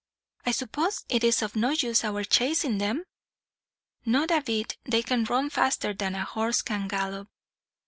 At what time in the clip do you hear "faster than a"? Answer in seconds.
5.51-6.25